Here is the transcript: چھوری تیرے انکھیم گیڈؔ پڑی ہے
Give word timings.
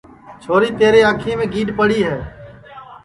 چھوری 0.41 0.69
تیرے 0.79 0.99
انکھیم 1.09 1.39
گیڈؔ 1.53 1.69
پڑی 1.79 1.99
ہے 2.07 2.17